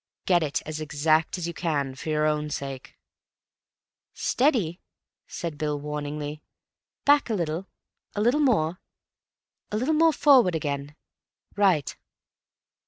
Get 0.25 0.41
it 0.41 0.63
as 0.65 0.81
exact 0.81 1.37
as 1.37 1.45
you 1.45 1.53
can—for 1.53 2.09
your 2.09 2.25
own 2.25 2.49
sake." 2.49 2.95
"Steady!" 4.15 4.81
said 5.27 5.59
Bill 5.59 5.79
warningly. 5.79 6.41
"Back 7.05 7.29
a 7.29 7.35
little.... 7.35 7.67
a 8.15 8.21
little 8.21 8.39
more.... 8.39 8.81
a 9.71 9.77
little 9.77 9.93
more 9.93 10.11
forward 10.11 10.55
again.... 10.55 10.95
Right." 11.55 11.95